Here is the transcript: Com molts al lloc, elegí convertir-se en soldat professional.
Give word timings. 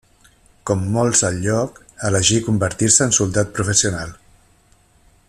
Com 0.69 0.79
molts 0.95 1.21
al 1.29 1.37
lloc, 1.43 1.77
elegí 2.09 2.41
convertir-se 2.49 3.07
en 3.09 3.15
soldat 3.19 3.55
professional. 3.59 4.21